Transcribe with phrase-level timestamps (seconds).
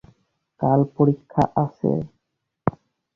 [0.61, 1.91] কাল পরীক্ষা আছে।